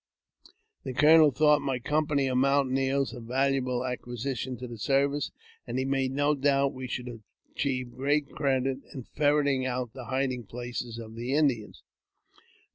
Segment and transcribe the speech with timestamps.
[0.83, 5.31] The colonel thought my company of mountaineers a valuable acquisition to the service,
[5.67, 7.21] and he made no doubt we should
[7.53, 11.83] achieve great credit in ferreting out the hiding places of the Indians.